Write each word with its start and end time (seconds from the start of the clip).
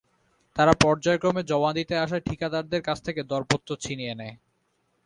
তারা 0.55 0.73
পর্যায়ক্রমে 0.83 1.41
জমা 1.43 1.71
দিতে 1.77 1.93
আসা 1.97 2.17
ঠিকাদারদের 2.19 2.81
কাছ 2.87 2.97
থেকে 3.07 3.21
দরপত্র 3.31 3.69
ছিনিয়ে 3.83 4.13
নেয়। 4.15 4.35